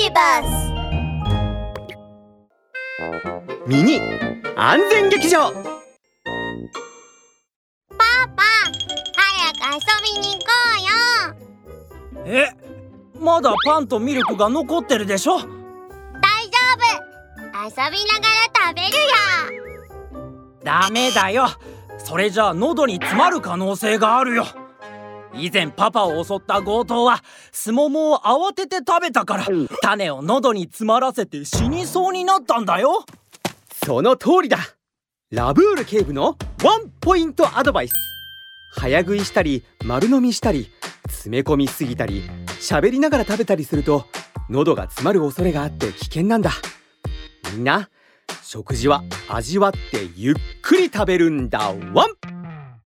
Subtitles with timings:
[0.00, 0.46] ビバス
[3.66, 4.00] ミニ
[4.56, 5.50] 安全劇場。
[5.50, 5.56] パ
[8.36, 8.44] パ
[9.16, 9.80] 早く遊
[10.14, 10.46] びに行こ
[12.14, 12.26] うよ。
[12.26, 12.48] え
[13.18, 15.38] まだパンとミルクが残ってるでしょ？
[15.38, 15.48] 大丈
[16.76, 16.86] 夫。
[17.64, 18.86] 遊びながら食べる
[19.58, 20.22] よ。
[20.62, 21.48] ダメだよ。
[21.98, 24.46] それじゃあ喉に詰まる可能性があるよ
[25.34, 27.22] 以前パパを襲った強盗は
[27.52, 29.46] スモモを慌てて食べたから
[29.82, 33.04] 種を喉に詰まらせて死にそうになったんだよ。
[33.72, 34.58] その通りだ。
[35.30, 37.94] ラブール警部のワンポイントアドバイス。
[38.74, 40.70] 早食いしたり丸飲みしたり
[41.08, 42.22] 詰め込みすぎたり
[42.60, 44.06] 喋りながら食べたりすると
[44.50, 46.50] 喉が詰まる恐れがあって危険なんだ。
[47.52, 47.88] みんな
[48.42, 49.78] 食事は味わって
[50.16, 51.72] ゆっくり食べるんだ。
[51.92, 52.27] ワン